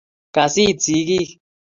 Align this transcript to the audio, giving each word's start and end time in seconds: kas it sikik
kas 0.35 0.55
it 0.63 0.77
sikik 0.85 1.29